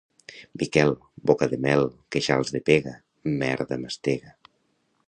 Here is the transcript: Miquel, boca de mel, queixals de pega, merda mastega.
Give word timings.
Miquel, 0.61 0.91
boca 1.31 1.49
de 1.51 1.59
mel, 1.65 1.83
queixals 2.15 2.53
de 2.57 2.61
pega, 2.71 2.95
merda 3.45 3.81
mastega. 3.85 4.31